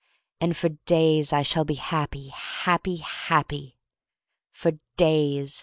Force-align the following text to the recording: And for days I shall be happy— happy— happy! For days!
And 0.39 0.57
for 0.57 0.69
days 0.87 1.31
I 1.31 1.43
shall 1.43 1.63
be 1.63 1.75
happy— 1.75 2.29
happy— 2.63 2.95
happy! 3.29 3.77
For 4.51 4.79
days! 4.97 5.59